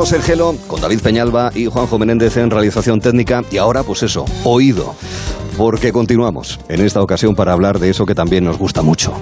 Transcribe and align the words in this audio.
Seguimos 0.00 0.12
el 0.12 0.22
gelo 0.22 0.54
con 0.66 0.80
David 0.80 1.00
Peñalba 1.00 1.52
y 1.54 1.66
Juanjo 1.66 1.98
Menéndez 1.98 2.38
en 2.38 2.50
realización 2.50 3.02
técnica 3.02 3.44
y 3.50 3.58
ahora 3.58 3.82
pues 3.82 4.02
eso, 4.02 4.24
oído, 4.44 4.94
porque 5.58 5.92
continuamos 5.92 6.58
en 6.70 6.80
esta 6.80 7.02
ocasión 7.02 7.34
para 7.34 7.52
hablar 7.52 7.78
de 7.78 7.90
eso 7.90 8.06
que 8.06 8.14
también 8.14 8.44
nos 8.44 8.56
gusta 8.56 8.80
mucho, 8.80 9.12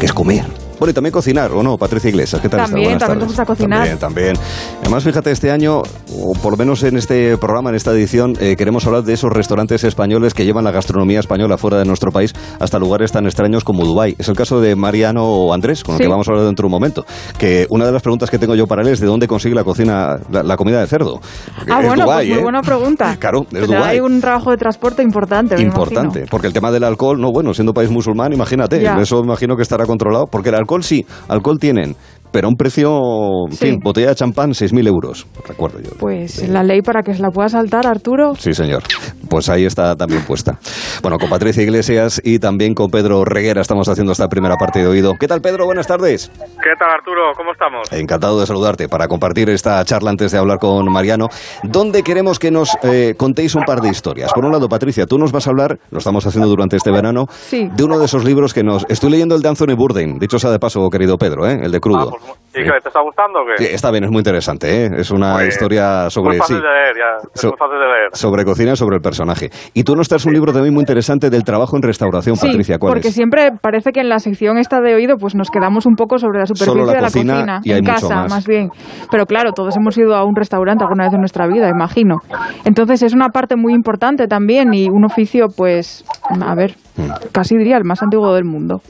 que 0.00 0.06
es 0.06 0.14
comer. 0.14 0.46
Bueno, 0.78 0.90
y 0.90 0.94
también 0.94 1.12
cocinar, 1.12 1.50
¿o 1.52 1.62
no? 1.62 1.76
Patricia 1.76 2.08
Iglesias, 2.08 2.40
¿qué 2.40 2.48
tal 2.48 2.60
También, 2.66 2.92
está? 2.92 3.06
también 3.06 3.18
nos 3.20 3.28
gusta 3.28 3.44
cocinar. 3.44 3.78
También, 3.80 3.98
también. 3.98 4.36
Además, 4.82 5.04
fíjate, 5.04 5.30
este 5.30 5.50
año, 5.50 5.78
o 5.80 6.32
por 6.40 6.52
lo 6.52 6.56
menos 6.56 6.82
en 6.84 6.96
este 6.96 7.36
programa, 7.36 7.70
en 7.70 7.76
esta 7.76 7.90
edición, 7.92 8.34
eh, 8.40 8.54
queremos 8.56 8.86
hablar 8.86 9.02
de 9.02 9.12
esos 9.14 9.32
restaurantes 9.32 9.82
españoles 9.84 10.34
que 10.34 10.44
llevan 10.44 10.64
la 10.64 10.70
gastronomía 10.70 11.20
española 11.20 11.58
fuera 11.58 11.78
de 11.78 11.84
nuestro 11.84 12.12
país 12.12 12.32
hasta 12.60 12.78
lugares 12.78 13.10
tan 13.12 13.24
extraños 13.26 13.64
como 13.64 13.84
Dubái. 13.84 14.14
Es 14.18 14.28
el 14.28 14.36
caso 14.36 14.60
de 14.60 14.76
Mariano 14.76 15.52
Andrés, 15.52 15.82
con 15.82 15.94
el 15.94 15.98
Sí. 15.98 16.04
que 16.04 16.08
vamos 16.10 16.28
a 16.28 16.30
hablar 16.32 16.46
dentro 16.46 16.62
de 16.64 16.66
un 16.66 16.72
momento. 16.72 17.04
Que 17.38 17.66
una 17.70 17.84
de 17.86 17.92
las 17.92 18.02
preguntas 18.02 18.30
que 18.30 18.38
tengo 18.38 18.54
yo 18.54 18.66
para 18.66 18.82
él 18.82 18.88
es 18.88 19.00
de 19.00 19.06
dónde 19.06 19.26
consigue 19.26 19.54
la 19.54 19.64
cocina, 19.64 20.16
la, 20.30 20.42
la 20.44 20.56
comida 20.56 20.80
de 20.80 20.86
cerdo. 20.86 21.20
Ah, 21.68 21.80
Es 21.80 21.86
bueno, 21.88 22.04
Dubái, 22.04 22.26
pues 22.26 22.28
muy 22.30 22.38
¿eh? 22.38 22.42
buena 22.42 22.62
pregunta. 22.62 23.16
Claro, 23.18 23.40
es 23.42 23.46
Pero 23.50 23.66
Dubái. 23.66 23.82
Hay 23.82 24.00
un 24.00 24.20
trabajo 24.20 24.50
de 24.52 24.56
transporte 24.58 25.02
importante, 25.02 25.56
me 25.56 25.62
Importante, 25.62 26.24
porque 26.30 26.46
el 26.46 26.52
tema 26.52 26.70
del 26.70 26.84
alcohol, 26.84 27.20
no, 27.20 27.32
bueno, 27.32 27.52
siendo 27.52 27.74
país 27.74 27.90
musulmán, 27.90 28.32
imagínate, 28.32 28.80
Ya. 28.80 28.96
eso 29.00 29.18
imagino 29.20 29.56
que 29.56 29.62
estará 29.62 29.84
controlado, 29.86 30.26
porque 30.26 30.50
el 30.50 30.54
alcohol 30.54 30.67
sí, 30.84 31.06
alcohol 31.28 31.58
tienen, 31.58 31.96
pero 32.32 32.46
a 32.46 32.50
un 32.50 32.56
precio, 32.56 33.46
en 33.48 33.52
Sí. 33.52 33.66
fin, 33.66 33.80
botella 33.82 34.08
de 34.08 34.14
champán, 34.14 34.52
6.000 34.54 34.86
euros, 34.86 35.26
recuerdo 35.46 35.80
yo. 35.80 35.90
Pues 35.98 36.48
la 36.48 36.62
ley 36.62 36.82
para 36.82 37.02
que 37.02 37.14
se 37.14 37.22
la 37.22 37.30
pueda 37.30 37.48
saltar, 37.48 37.86
Arturo. 37.86 38.34
Sí, 38.36 38.52
señor. 38.54 38.82
Pues 39.28 39.48
ahí 39.48 39.64
está 39.64 39.94
también 39.96 40.22
puesta. 40.22 40.58
Bueno, 41.02 41.18
con 41.18 41.28
Patricia 41.28 41.62
Iglesias 41.62 42.20
y 42.24 42.38
también 42.38 42.74
con 42.74 42.90
Pedro 42.90 43.24
Reguera 43.24 43.60
estamos 43.60 43.88
haciendo 43.88 44.12
esta 44.12 44.28
primera 44.28 44.56
parte 44.56 44.78
de 44.80 44.86
oído. 44.86 45.14
¿Qué 45.20 45.28
tal, 45.28 45.40
Pedro? 45.40 45.66
Buenas 45.66 45.86
tardes. 45.86 46.30
¿Qué 46.38 46.70
tal, 46.78 46.88
Arturo? 46.90 47.32
¿Cómo 47.36 47.52
estamos? 47.52 47.92
Encantado 47.92 48.40
de 48.40 48.46
saludarte 48.46 48.88
para 48.88 49.06
compartir 49.08 49.50
esta 49.50 49.84
charla 49.84 50.10
antes 50.10 50.32
de 50.32 50.38
hablar 50.38 50.58
con 50.58 50.90
Mariano, 50.90 51.28
donde 51.62 52.02
queremos 52.02 52.38
que 52.38 52.50
nos 52.50 52.70
eh, 52.82 53.14
contéis 53.16 53.54
un 53.54 53.64
par 53.64 53.80
de 53.80 53.88
historias. 53.90 54.32
Por 54.32 54.44
un 54.44 54.52
lado, 54.52 54.68
Patricia, 54.68 55.06
tú 55.06 55.18
nos 55.18 55.32
vas 55.32 55.46
a 55.46 55.50
hablar, 55.50 55.78
lo 55.90 55.98
estamos 55.98 56.26
haciendo 56.26 56.48
durante 56.48 56.76
este 56.76 56.90
verano, 56.90 57.26
Sí. 57.30 57.68
de 57.74 57.84
uno 57.84 57.98
de 57.98 58.06
esos 58.06 58.24
libros 58.24 58.54
que 58.54 58.62
nos... 58.62 58.86
Estoy 58.88 59.10
leyendo 59.10 59.34
el 59.34 59.42
de 59.42 59.48
Anthony 59.48 59.74
Bourdain, 59.76 60.18
dicho 60.18 60.38
sea 60.38 60.50
de 60.50 60.58
paso, 60.58 60.88
querido 60.90 61.18
Pedro, 61.18 61.46
¿eh? 61.46 61.58
el 61.62 61.70
de 61.70 61.76
Ah, 61.76 61.80
crudo. 61.80 62.12
Pues, 62.18 62.38
¿Y 62.54 62.64
qué, 62.64 62.70
te 62.82 62.88
está 62.88 63.00
gustando 63.02 63.40
o 63.40 63.42
qué? 63.46 63.62
Sí, 63.64 63.74
está 63.74 63.90
bien, 63.90 64.04
es 64.04 64.10
muy 64.10 64.18
interesante, 64.18 64.86
¿eh? 64.86 64.90
es 64.96 65.10
una 65.10 65.32
Muy 65.32 65.38
bien. 65.42 65.48
historia 65.48 66.10
sobre... 66.10 66.30
Muy 66.30 66.38
fácil 66.38 66.56
sí, 66.56 66.62
de 66.62 66.68
leer, 66.68 66.96
ya. 66.96 67.28
Es 67.34 67.40
So- 67.40 67.48
muy 67.48 67.56
fácil 67.58 67.78
de 67.78 67.84
leer. 67.86 68.08
sobre 68.14 68.44
cocina 68.44 68.72
y 68.72 68.76
sobre 68.76 68.96
el 68.96 69.02
personaje. 69.02 69.50
Y 69.74 69.84
tú 69.84 69.94
nos 69.94 70.08
traes 70.08 70.24
un 70.26 70.32
libro 70.32 70.52
también 70.52 70.74
muy 70.74 70.80
interesante 70.82 71.30
del 71.30 71.44
trabajo 71.44 71.76
en 71.76 71.82
restauración, 71.82 72.36
Sí, 72.36 72.46
Patricia. 72.46 72.78
¿Cuál 72.78 72.94
porque 72.94 73.08
es? 73.08 73.14
siempre 73.14 73.50
parece 73.60 73.92
que 73.92 74.00
en 74.00 74.08
la 74.08 74.18
sección 74.18 74.58
esta 74.58 74.80
de 74.80 74.94
oído 74.94 75.16
pues 75.18 75.34
nos 75.34 75.50
quedamos 75.50 75.86
un 75.86 75.94
poco 75.94 76.18
sobre 76.18 76.40
la 76.40 76.46
superficie 76.46 76.72
Solo 76.72 76.86
la 76.86 76.92
de 76.94 77.00
la 77.00 77.06
cocina 77.08 77.34
cocina, 77.34 77.60
y 77.64 77.72
hay 77.72 77.78
en 77.78 77.84
mucho 77.84 78.08
casa 78.08 78.26
más. 78.28 78.46
bien. 78.46 78.70
Pero 79.10 79.26
claro, 79.26 79.52
todos 79.52 79.76
hemos 79.76 79.96
ido 79.98 80.14
a 80.16 80.24
un 80.24 80.34
restaurante 80.34 80.82
alguna 80.84 81.04
vez 81.04 81.12
en 81.14 81.20
nuestra 81.20 81.46
vida, 81.46 81.68
imagino. 81.68 82.16
Entonces 82.64 83.02
es 83.02 83.14
una 83.14 83.28
parte 83.28 83.56
muy 83.56 83.72
importante 83.74 84.26
también 84.26 84.72
y 84.74 84.88
un 84.88 85.04
oficio 85.04 85.46
pues, 85.54 86.04
a 86.40 86.54
ver, 86.54 86.74
Hmm. 86.98 87.12
casi 87.30 87.56
diría 87.56 87.76
el 87.76 87.84
más 87.84 88.02
antiguo 88.02 88.34
del 88.34 88.44
mundo 88.44 88.80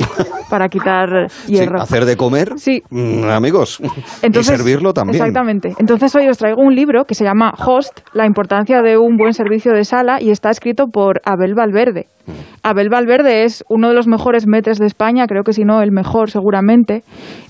para 0.48 0.68
quitar 0.68 1.28
Sí, 1.28 1.52
hierro. 1.52 1.78
hacer 1.82 2.06
de 2.06 2.16
comer, 2.16 2.52
Sí. 2.56 2.82
mm, 2.88 3.17
amigos, 3.24 3.80
Entonces, 4.22 4.54
y 4.54 4.56
servirlo 4.56 4.92
también. 4.92 5.16
Exactamente. 5.16 5.74
Entonces 5.78 6.14
hoy 6.14 6.28
os 6.28 6.38
traigo 6.38 6.62
un 6.62 6.74
libro 6.74 7.04
que 7.04 7.14
se 7.14 7.24
llama 7.24 7.52
Host, 7.58 8.00
la 8.12 8.26
importancia 8.26 8.82
de 8.82 8.98
un 8.98 9.16
buen 9.16 9.32
servicio 9.32 9.72
de 9.72 9.84
sala 9.84 10.20
y 10.20 10.30
está 10.30 10.50
escrito 10.50 10.86
por 10.86 11.20
Abel 11.24 11.54
Valverde. 11.54 12.06
Mm. 12.26 12.30
Abel 12.62 12.88
Valverde 12.90 13.44
es 13.44 13.64
uno 13.68 13.88
de 13.88 13.94
los 13.94 14.06
mejores 14.06 14.46
metres 14.46 14.78
de 14.78 14.86
España, 14.86 15.26
creo 15.26 15.42
que 15.42 15.52
si 15.52 15.64
no 15.64 15.82
el 15.82 15.92
mejor 15.92 16.30
seguramente, 16.30 17.02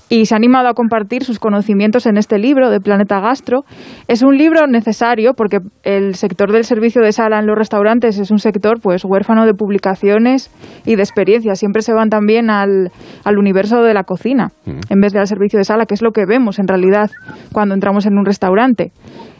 y 0.09 0.25
se 0.25 0.33
ha 0.33 0.37
animado 0.37 0.67
a 0.67 0.73
compartir 0.73 1.23
sus 1.23 1.39
conocimientos 1.39 2.05
en 2.07 2.17
este 2.17 2.39
libro 2.39 2.69
de 2.69 2.79
Planeta 2.79 3.19
Gastro. 3.19 3.61
Es 4.07 4.23
un 4.23 4.37
libro 4.37 4.65
necesario 4.67 5.33
porque 5.33 5.59
el 5.83 6.15
sector 6.15 6.51
del 6.51 6.63
servicio 6.63 7.01
de 7.01 7.11
sala 7.11 7.39
en 7.39 7.45
los 7.45 7.57
restaurantes 7.57 8.17
es 8.17 8.31
un 8.31 8.39
sector 8.39 8.79
pues 8.81 9.05
huérfano 9.05 9.45
de 9.45 9.53
publicaciones 9.53 10.51
y 10.85 10.95
de 10.95 11.03
experiencias. 11.03 11.59
Siempre 11.59 11.83
se 11.83 11.93
van 11.93 12.09
también 12.09 12.49
al, 12.49 12.91
al 13.23 13.37
universo 13.37 13.83
de 13.83 13.93
la 13.93 14.03
cocina 14.03 14.49
en 14.65 14.99
vez 14.99 15.13
del 15.13 15.27
servicio 15.27 15.59
de 15.59 15.65
sala, 15.65 15.85
que 15.85 15.93
es 15.93 16.01
lo 16.01 16.11
que 16.11 16.25
vemos 16.25 16.59
en 16.59 16.67
realidad 16.67 17.11
cuando 17.51 17.75
entramos 17.75 18.05
en 18.05 18.17
un 18.17 18.25
restaurante. 18.25 18.91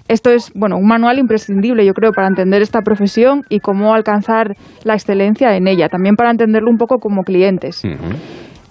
Esto 0.08 0.32
es, 0.32 0.52
bueno, 0.56 0.78
un 0.78 0.88
manual 0.88 1.20
imprescindible, 1.20 1.86
yo 1.86 1.94
creo, 1.94 2.12
para 2.12 2.28
entender 2.28 2.64
esta 2.64 2.82
profesión 2.82 3.44
y 3.48 3.60
cómo 3.60 3.94
alcanzar 3.94 4.56
la 4.84 4.96
excelencia 4.96 5.56
en 5.56 5.68
ella, 5.68 5.88
también 5.88 6.16
para 6.16 6.32
entenderlo 6.32 6.72
un 6.72 6.78
poco 6.78 6.98
como 6.98 7.22
clientes. 7.22 7.84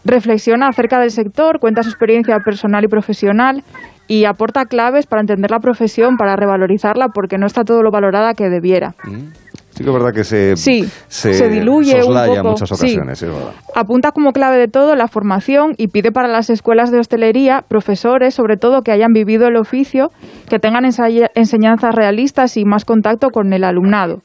Reflexiona 0.04 0.68
acerca 0.68 1.00
del 1.00 1.10
sector, 1.10 1.58
cuenta 1.60 1.82
su 1.82 1.90
experiencia 1.90 2.38
personal 2.44 2.84
y 2.84 2.88
profesional 2.88 3.62
y 4.06 4.24
aporta 4.24 4.64
claves 4.64 5.06
para 5.06 5.20
entender 5.20 5.50
la 5.50 5.60
profesión, 5.60 6.16
para 6.16 6.34
revalorizarla, 6.34 7.08
porque 7.08 7.36
no 7.36 7.46
está 7.46 7.64
todo 7.64 7.82
lo 7.82 7.90
valorada 7.90 8.34
que 8.34 8.48
debiera. 8.48 8.94
Sí 9.70 9.84
que 9.84 9.90
es 9.90 9.94
verdad 9.94 10.12
que 10.12 10.24
se, 10.24 10.56
Sí, 10.56 10.88
se 11.08 11.48
diluye 11.48 11.96
un 11.98 12.02
soslaya 12.02 12.32
en 12.32 12.42
poco, 12.42 12.50
muchas 12.50 12.68
sí. 12.70 12.74
ocasiones, 12.74 13.22
es 13.22 13.28
verdad. 13.28 13.52
Apunta 13.76 14.10
como 14.10 14.32
clave 14.32 14.58
de 14.58 14.66
todo 14.66 14.96
la 14.96 15.06
formación 15.06 15.74
y 15.76 15.88
pide 15.88 16.10
para 16.10 16.26
las 16.26 16.50
escuelas 16.50 16.90
de 16.90 16.98
hostelería 16.98 17.62
profesores, 17.68 18.34
sobre 18.34 18.56
todo, 18.56 18.82
que 18.82 18.90
hayan 18.90 19.12
vivido 19.12 19.46
el 19.46 19.56
oficio, 19.56 20.10
que 20.48 20.58
tengan 20.58 20.84
enseñanzas 20.84 21.94
realistas 21.94 22.56
y 22.56 22.64
más 22.64 22.84
contacto 22.84 23.28
con 23.28 23.52
el 23.52 23.62
alumnado. 23.62 24.22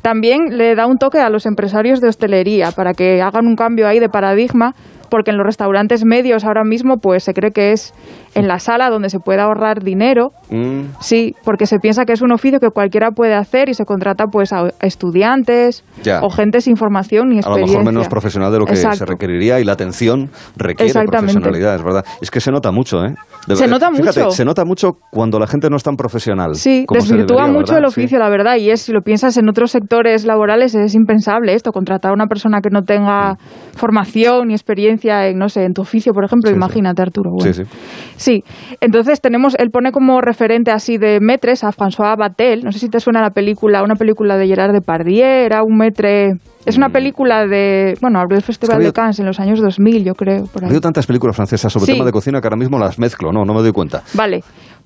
También 0.00 0.56
le 0.56 0.74
da 0.74 0.86
un 0.86 0.96
toque 0.96 1.18
a 1.18 1.28
los 1.28 1.44
empresarios 1.44 2.00
de 2.00 2.08
hostelería 2.08 2.70
para 2.70 2.94
que 2.94 3.20
hagan 3.20 3.46
un 3.46 3.56
cambio 3.56 3.86
ahí 3.88 3.98
de 3.98 4.08
paradigma, 4.08 4.74
porque 5.10 5.30
en 5.30 5.36
los 5.38 5.46
restaurantes 5.46 6.04
medios 6.04 6.44
ahora 6.44 6.64
mismo 6.64 6.96
pues 6.98 7.24
se 7.24 7.32
cree 7.34 7.50
que 7.50 7.72
es 7.72 7.92
en 8.34 8.46
la 8.48 8.58
sala 8.58 8.90
donde 8.90 9.08
se 9.10 9.18
puede 9.20 9.40
ahorrar 9.40 9.82
dinero 9.82 10.30
Mm, 10.50 10.94
Sí, 11.00 11.34
porque 11.44 11.66
se 11.66 11.78
piensa 11.78 12.04
que 12.06 12.14
es 12.14 12.22
un 12.22 12.32
oficio 12.32 12.58
que 12.58 12.70
cualquiera 12.70 13.10
puede 13.10 13.34
hacer 13.34 13.68
y 13.68 13.74
se 13.74 13.84
contrata 13.84 14.24
pues 14.32 14.50
a 14.54 14.68
estudiantes 14.80 15.84
Ya. 16.02 16.20
o 16.22 16.30
gente 16.30 16.60
sin 16.60 16.76
formación 16.76 17.28
ni 17.28 17.34
a 17.36 17.40
lo 17.40 17.40
experiencia. 17.40 17.78
mejor 17.80 17.92
menos 17.92 18.08
profesional 18.08 18.50
de 18.52 18.58
lo 18.58 18.64
que 18.64 18.76
se 18.76 18.86
Exacto. 18.86 19.04
requeriría 19.12 19.60
y 19.60 19.64
la 19.64 19.72
atención 19.72 20.30
requiere 20.56 20.92
profesionalidad, 21.06 21.74
es 21.76 21.82
verdad. 21.84 22.04
Es 22.22 22.30
que 22.30 22.40
se 22.40 22.50
nota 22.50 22.70
mucho, 22.72 23.04
¿eh? 23.04 23.14
De 23.46 23.56
Se 23.56 23.62
verdad. 23.64 23.88
nota 23.88 23.90
Fíjate, 23.96 24.20
mucho. 24.24 24.30
se 24.30 24.44
nota 24.44 24.64
mucho 24.64 24.92
cuando 25.10 25.38
la 25.38 25.46
gente 25.46 25.68
no 25.70 25.76
es 25.76 25.82
tan 25.82 25.96
profesional. 25.96 26.54
Sí, 26.54 26.84
como 26.86 27.00
se 27.00 27.08
desvirtúa 27.08 27.42
debería, 27.42 27.52
mucho 27.60 27.72
¿verdad? 27.74 27.78
el 27.78 27.84
oficio, 27.86 28.16
Sí. 28.18 28.22
la 28.22 28.28
verdad, 28.30 28.56
y 28.56 28.70
es, 28.70 28.80
si 28.82 28.92
lo 28.92 29.02
piensas 29.02 29.36
en 29.36 29.48
otros 29.48 29.70
sectores 29.70 30.24
laborales, 30.24 30.74
es 30.74 30.94
impensable 30.94 31.54
esto, 31.54 31.72
contratar 31.72 32.10
a 32.10 32.14
una 32.14 32.26
persona 32.26 32.60
que 32.60 32.70
no 32.70 32.82
tenga 32.82 33.36
formación 33.76 34.48
ni 34.48 34.54
experiencia 34.54 34.97
en, 35.04 35.38
no 35.38 35.48
sé, 35.48 35.64
en 35.64 35.72
tu 35.72 35.82
oficio, 35.82 36.12
por 36.12 36.24
ejemplo, 36.24 36.48
Sí, 36.48 36.54
sí. 36.54 36.56
imagínate, 36.56 37.02
Arturo. 37.02 37.30
bueno. 37.32 37.52
Sí, 37.52 37.64
sí. 37.64 37.70
Sí, 38.16 38.44
entonces 38.80 39.20
tenemos, 39.20 39.54
él 39.58 39.70
pone 39.70 39.92
como 39.92 40.20
referente 40.20 40.70
así 40.70 40.98
de 40.98 41.18
metres 41.20 41.64
a 41.64 41.68
François 41.70 42.16
Batel, 42.18 42.64
no 42.64 42.72
sé 42.72 42.78
si 42.78 42.88
te 42.88 43.00
suena 43.00 43.20
la 43.22 43.30
película, 43.30 43.82
una 43.82 43.94
película 43.94 44.36
de 44.36 44.46
Gerard 44.46 44.72
Depardieu, 44.72 45.24
era 45.24 45.62
un 45.62 45.76
metre, 45.76 46.32
es 46.66 46.76
una 46.76 46.88
película 46.90 47.46
de, 47.46 47.94
bueno, 48.00 48.18
abrió 48.20 48.36
el 48.36 48.42
Festival 48.44 48.78
Mm. 48.80 48.82
de 48.82 48.92
Cannes 48.92 49.18
en 49.20 49.26
los 49.26 49.38
años 49.40 49.60
2000, 49.60 50.04
yo 50.04 50.14
creo, 50.14 50.44
por 50.46 50.64
ahí. 50.64 50.80
tantas 50.80 51.06
películas 51.06 51.36
francesas 51.36 51.72
sobre 51.72 51.92
tema 51.92 52.04
de 52.04 52.12
cocina 52.12 52.40
que 52.40 52.46
ahora 52.46 52.56
mismo 52.56 52.78
las 52.78 52.98
mezclo, 52.98 53.32
no, 53.32 53.44
no 53.44 53.54
me 53.54 53.60
doy 53.62 53.72
cuenta. 53.72 54.02
Vale, 54.14 54.42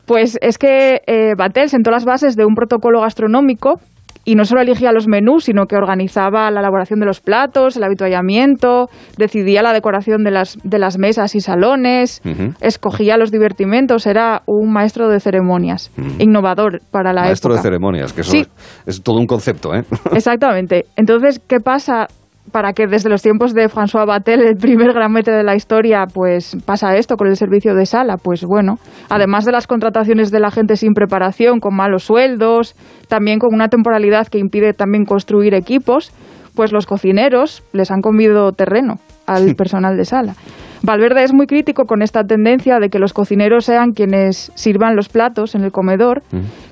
pues 0.06 0.36
es 0.42 0.58
que 0.58 1.00
eh, 1.06 1.34
Batel 1.36 1.68
sentó 1.68 1.90
las 1.90 2.04
bases 2.04 2.34
de 2.36 2.44
un 2.44 2.54
protocolo 2.54 3.00
gastronómico 3.00 3.80
y 4.24 4.34
no 4.34 4.44
solo 4.44 4.60
elegía 4.60 4.92
los 4.92 5.08
menús, 5.08 5.44
sino 5.44 5.66
que 5.66 5.76
organizaba 5.76 6.50
la 6.50 6.60
elaboración 6.60 7.00
de 7.00 7.06
los 7.06 7.20
platos, 7.20 7.76
el 7.76 7.84
habituallamiento, 7.84 8.88
decidía 9.18 9.62
la 9.62 9.72
decoración 9.72 10.24
de 10.24 10.30
las, 10.30 10.58
de 10.62 10.78
las 10.78 10.98
mesas 10.98 11.34
y 11.34 11.40
salones, 11.40 12.22
escogía 12.60 13.16
los 13.16 13.30
divertimentos, 13.30 14.06
era 14.06 14.42
un 14.46 14.72
maestro 14.72 15.08
de 15.08 15.20
ceremonias, 15.20 15.90
innovador 16.18 16.80
para 16.90 17.12
la 17.12 17.22
Maestro 17.22 17.50
de 17.52 17.56
época. 17.58 17.68
ceremonias, 17.68 18.12
que 18.12 18.20
eso 18.22 18.30
Sí. 18.32 18.46
es, 18.86 18.96
es 18.96 19.02
todo 19.02 19.18
un 19.18 19.26
concepto, 19.26 19.74
¿eh? 19.74 19.82
Exactamente. 20.14 20.86
Entonces, 20.96 21.40
¿qué 21.46 21.58
pasa 21.60 22.06
para 22.52 22.74
que 22.74 22.86
desde 22.86 23.08
los 23.08 23.22
tiempos 23.22 23.54
de 23.54 23.68
François 23.68 24.06
Batel, 24.06 24.42
el 24.42 24.56
primer 24.56 24.92
gran 24.92 25.10
mete 25.10 25.32
de 25.32 25.42
la 25.42 25.56
historia, 25.56 26.04
pues 26.12 26.56
pasa 26.64 26.96
esto 26.96 27.16
con 27.16 27.26
el 27.28 27.36
servicio 27.36 27.74
de 27.74 27.86
sala? 27.86 28.16
Pues 28.18 28.44
bueno, 28.44 28.76
además 29.08 29.44
de 29.44 29.52
las 29.52 29.66
contrataciones 29.66 30.30
de 30.30 30.40
la 30.40 30.50
gente 30.50 30.76
sin 30.76 30.92
preparación, 30.92 31.58
con 31.58 31.74
malos 31.74 32.04
sueldos, 32.04 32.76
también 33.08 33.38
con 33.38 33.54
una 33.54 33.68
temporalidad 33.68 34.28
que 34.28 34.38
impide 34.38 34.74
también 34.74 35.04
construir 35.04 35.54
equipos, 35.54 36.12
pues 36.54 36.72
los 36.72 36.86
cocineros 36.86 37.64
les 37.72 37.90
han 37.90 38.02
comido 38.02 38.52
terreno 38.52 38.96
al 39.26 39.54
personal 39.56 39.96
de 39.96 40.04
sala. 40.04 40.34
Valverde 40.84 41.22
es 41.22 41.32
muy 41.32 41.46
crítico 41.46 41.84
con 41.84 42.02
esta 42.02 42.24
tendencia 42.24 42.80
de 42.80 42.88
que 42.88 42.98
los 42.98 43.12
cocineros 43.12 43.66
sean 43.66 43.92
quienes 43.92 44.50
sirvan 44.56 44.96
los 44.96 45.08
platos 45.08 45.54
en 45.54 45.62
el 45.62 45.70
comedor, 45.70 46.22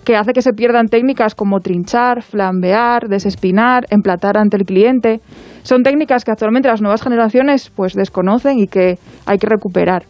que 0.05 0.17
hace 0.17 0.33
que 0.33 0.43
se 0.43 0.53
pierdan 0.53 0.89
técnicas 0.89 1.37
como 1.37 1.61
trinchar, 1.61 2.23
flambear, 2.23 3.07
desespinar, 3.09 3.87
emplatar 3.91 4.37
ante 4.37 4.57
el 4.57 4.65
cliente. 4.65 5.21
Son 5.63 5.85
técnicas 5.85 6.25
que 6.25 6.33
actualmente 6.33 6.69
las 6.69 6.83
nuevas 6.83 7.03
generaciones 7.03 7.71
pues 7.71 7.95
desconocen 7.95 8.59
y 8.59 8.67
que 8.67 8.99
hay 9.27 9.39
que 9.39 9.47
recuperar. 9.47 10.03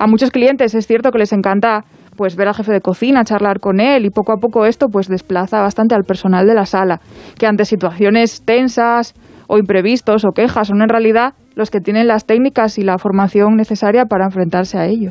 A 0.00 0.08
muchos 0.08 0.32
clientes 0.32 0.74
es 0.74 0.86
cierto 0.88 1.12
que 1.12 1.18
les 1.18 1.32
encanta 1.32 1.84
pues 2.16 2.34
ver 2.34 2.48
al 2.48 2.54
jefe 2.54 2.72
de 2.72 2.80
cocina, 2.80 3.22
charlar 3.22 3.60
con 3.60 3.78
él 3.78 4.04
y 4.04 4.10
poco 4.10 4.32
a 4.32 4.38
poco 4.38 4.66
esto 4.66 4.86
pues 4.90 5.06
desplaza 5.06 5.60
bastante 5.60 5.94
al 5.94 6.02
personal 6.02 6.44
de 6.48 6.54
la 6.54 6.66
sala, 6.66 7.00
que 7.38 7.46
ante 7.46 7.64
situaciones 7.64 8.42
tensas 8.44 9.14
o 9.46 9.58
imprevistos 9.58 10.24
o 10.24 10.32
quejas 10.32 10.66
son 10.66 10.82
en 10.82 10.88
realidad 10.88 11.34
los 11.58 11.70
que 11.70 11.80
tienen 11.80 12.06
las 12.06 12.24
técnicas 12.24 12.78
y 12.78 12.84
la 12.84 12.98
formación 12.98 13.56
necesaria 13.56 14.04
para 14.04 14.26
enfrentarse 14.26 14.78
a 14.78 14.86
ello. 14.86 15.10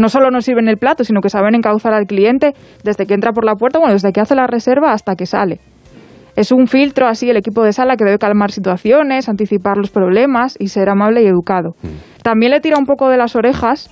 No 0.00 0.08
solo 0.08 0.30
nos 0.32 0.44
sirven 0.44 0.66
el 0.66 0.76
plato, 0.76 1.04
sino 1.04 1.20
que 1.20 1.30
saben 1.30 1.54
encauzar 1.54 1.94
al 1.94 2.06
cliente 2.06 2.52
desde 2.82 3.06
que 3.06 3.14
entra 3.14 3.30
por 3.32 3.44
la 3.44 3.54
puerta, 3.54 3.78
bueno, 3.78 3.94
desde 3.94 4.10
que 4.10 4.20
hace 4.20 4.34
la 4.34 4.48
reserva 4.48 4.90
hasta 4.92 5.14
que 5.14 5.24
sale. 5.24 5.60
Es 6.34 6.50
un 6.50 6.66
filtro 6.66 7.06
así 7.06 7.30
el 7.30 7.36
equipo 7.36 7.62
de 7.62 7.72
sala 7.72 7.96
que 7.96 8.04
debe 8.04 8.18
calmar 8.18 8.50
situaciones, 8.50 9.28
anticipar 9.28 9.76
los 9.76 9.90
problemas 9.90 10.56
y 10.58 10.66
ser 10.66 10.90
amable 10.90 11.22
y 11.22 11.26
educado. 11.26 11.76
También 12.24 12.50
le 12.50 12.60
tira 12.60 12.76
un 12.76 12.84
poco 12.84 13.08
de 13.08 13.16
las 13.16 13.36
orejas 13.36 13.88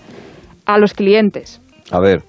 a 0.64 0.78
los 0.78 0.92
clientes. 0.92 1.62
A 1.92 2.00
ver, 2.00 2.24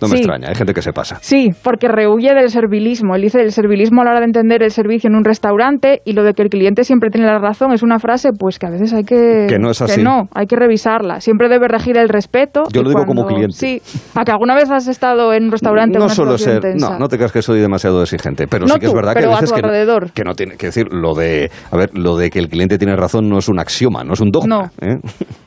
no 0.00 0.08
me 0.08 0.16
extraña, 0.16 0.48
hay 0.48 0.54
gente 0.54 0.74
que 0.74 0.82
se 0.82 0.92
pasa. 0.92 1.18
Sí, 1.20 1.50
porque 1.62 1.88
rehuye 1.88 2.34
del 2.34 2.50
servilismo. 2.50 3.14
Él 3.14 3.22
dice 3.22 3.40
el 3.40 3.52
servilismo 3.52 4.02
a 4.02 4.04
la 4.04 4.10
hora 4.12 4.20
de 4.20 4.26
entender 4.26 4.62
el 4.62 4.70
servicio 4.70 5.08
en 5.08 5.16
un 5.16 5.24
restaurante 5.24 6.02
y 6.04 6.12
lo 6.12 6.24
de 6.24 6.34
que 6.34 6.42
el 6.42 6.48
cliente 6.48 6.84
siempre 6.84 7.10
tiene 7.10 7.26
la 7.26 7.38
razón 7.38 7.72
es 7.72 7.82
una 7.82 7.98
frase 7.98 8.30
pues 8.32 8.58
que 8.58 8.66
a 8.66 8.70
veces 8.70 8.92
hay 8.92 9.04
que... 9.04 9.46
Que 9.48 9.58
no 9.58 9.70
es 9.70 9.80
así. 9.80 9.96
Que 9.96 10.02
no, 10.02 10.28
hay 10.34 10.46
que 10.46 10.56
revisarla. 10.56 11.20
Siempre 11.20 11.48
debe 11.48 11.68
regir 11.68 11.96
el 11.96 12.08
respeto. 12.08 12.64
Yo 12.72 12.82
lo 12.82 12.90
digo 12.90 13.04
como 13.04 13.26
cliente. 13.26 13.54
Sí, 13.56 13.82
a 14.14 14.24
que 14.24 14.32
alguna 14.32 14.54
vez 14.54 14.70
has 14.70 14.88
estado 14.88 15.32
en 15.32 15.44
un 15.44 15.52
restaurante... 15.52 15.98
No 15.98 16.08
suelo 16.08 16.38
ser... 16.38 16.76
No, 16.76 16.98
no 16.98 17.08
te 17.08 17.16
creas 17.16 17.32
que 17.32 17.42
soy 17.42 17.60
demasiado 17.60 18.02
exigente, 18.02 18.46
pero 18.46 18.66
sí 18.68 18.78
que 18.78 18.86
es 18.86 18.94
verdad 18.94 19.14
que 19.14 19.24
a 19.24 19.28
veces 19.28 19.52
que, 19.52 19.62
no, 19.62 19.68
que 20.14 20.24
no, 20.24 20.34
tiene 20.34 20.56
que 20.56 20.66
decir 20.66 20.86
lo 20.92 21.14
de... 21.14 21.50
A 21.70 21.76
ver, 21.76 21.90
lo 21.96 22.16
de 22.16 22.30
que 22.30 22.38
el 22.38 22.48
cliente 22.48 22.78
tiene 22.78 22.96
razón 22.96 23.28
no 23.28 23.38
es 23.38 23.48
un 23.48 23.58
axioma, 23.58 24.04
no 24.04 24.12
es 24.12 24.20
un 24.20 24.30
dogma. 24.30 24.48
No. 24.48 24.70
¿eh? 24.80 24.98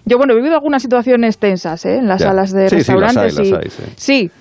Yo, 0.06 0.18
bueno, 0.18 0.34
he 0.34 0.36
vivido 0.36 0.56
algunas 0.56 0.82
situaciones 0.82 1.38
tensas 1.38 1.86
¿eh? 1.86 1.98
en 1.98 2.08
las 2.08 2.22
salas 2.22 2.52
de 2.52 2.70
restaurantes. 2.70 3.36
Sí, 3.36 3.46
sí, 3.46 3.52
las 3.52 3.62
hay, 3.62 3.70
sí. 3.70 3.84
sí 3.96 4.32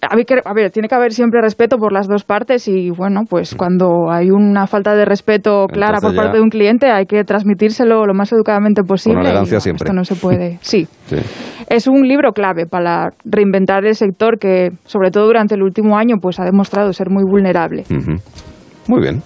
a 0.00 0.54
ver, 0.54 0.70
tiene 0.70 0.88
que 0.88 0.94
haber 0.94 1.12
siempre 1.12 1.40
respeto 1.40 1.76
por 1.76 1.92
las 1.92 2.06
dos 2.06 2.24
partes 2.24 2.68
y 2.68 2.90
bueno, 2.90 3.22
pues 3.28 3.54
cuando 3.54 4.10
hay 4.10 4.30
una 4.30 4.66
falta 4.66 4.94
de 4.94 5.04
respeto 5.04 5.66
clara 5.66 5.98
por 6.00 6.14
parte 6.14 6.36
de 6.36 6.42
un 6.42 6.50
cliente 6.50 6.90
hay 6.90 7.06
que 7.06 7.24
transmitírselo 7.24 8.06
lo 8.06 8.14
más 8.14 8.32
educadamente 8.32 8.82
posible. 8.82 9.18
Con 9.18 9.26
elegancia 9.26 9.60
siempre. 9.60 9.84
Esto 9.84 9.94
no 9.94 10.04
se 10.04 10.14
puede. 10.14 10.58
Sí. 10.68 10.86
Es 11.68 11.86
un 11.86 12.06
libro 12.06 12.32
clave 12.32 12.66
para 12.66 13.08
reinventar 13.24 13.84
el 13.86 13.94
sector 13.94 14.38
que, 14.38 14.70
sobre 14.84 15.10
todo 15.10 15.26
durante 15.26 15.54
el 15.54 15.62
último 15.62 15.96
año, 15.96 16.16
pues 16.20 16.38
ha 16.38 16.44
demostrado 16.44 16.92
ser 16.92 17.08
muy 17.10 17.24
vulnerable. 17.24 17.84
Muy 18.88 19.02
bien. 19.02 19.22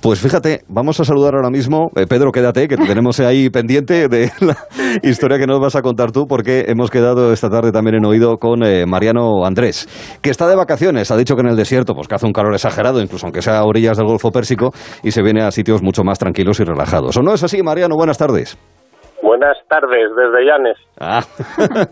Pues 0.00 0.20
fíjate, 0.20 0.64
vamos 0.68 0.98
a 0.98 1.04
saludar 1.04 1.36
ahora 1.36 1.48
mismo. 1.48 1.90
Eh, 1.94 2.06
Pedro, 2.08 2.32
quédate, 2.32 2.66
que 2.66 2.76
te 2.76 2.84
tenemos 2.86 3.20
ahí 3.20 3.48
pendiente 3.50 4.08
de 4.08 4.32
la 4.40 4.56
historia 5.02 5.38
que 5.38 5.46
nos 5.46 5.60
vas 5.60 5.76
a 5.76 5.82
contar 5.82 6.10
tú, 6.10 6.26
porque 6.26 6.66
hemos 6.68 6.90
quedado 6.90 7.32
esta 7.32 7.48
tarde 7.48 7.70
también 7.70 7.96
en 7.96 8.04
oído 8.04 8.36
con 8.36 8.64
eh, 8.64 8.84
Mariano 8.84 9.46
Andrés, 9.46 9.88
que 10.20 10.30
está 10.30 10.48
de 10.48 10.56
vacaciones. 10.56 11.10
Ha 11.12 11.16
dicho 11.16 11.36
que 11.36 11.42
en 11.42 11.48
el 11.48 11.56
desierto, 11.56 11.94
pues 11.94 12.08
que 12.08 12.16
hace 12.16 12.26
un 12.26 12.32
calor 12.32 12.52
exagerado, 12.52 13.00
incluso 13.00 13.26
aunque 13.26 13.42
sea 13.42 13.58
a 13.58 13.64
orillas 13.64 13.96
del 13.96 14.06
Golfo 14.06 14.30
Pérsico, 14.30 14.72
y 15.04 15.12
se 15.12 15.22
viene 15.22 15.42
a 15.42 15.52
sitios 15.52 15.82
mucho 15.82 16.02
más 16.02 16.18
tranquilos 16.18 16.58
y 16.58 16.64
relajados. 16.64 17.16
¿O 17.16 17.22
no 17.22 17.32
es 17.32 17.44
así, 17.44 17.62
Mariano? 17.62 17.94
Buenas 17.94 18.18
tardes. 18.18 18.58
Buenas 19.22 19.56
tardes, 19.68 20.10
desde 20.14 20.44
Llanes. 20.44 20.76
Ah. 21.00 21.22